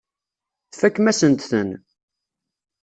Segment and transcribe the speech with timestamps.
[0.71, 1.69] Tfakem-asent-ten.